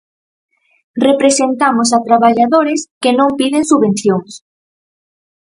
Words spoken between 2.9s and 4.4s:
que non piden subvencións.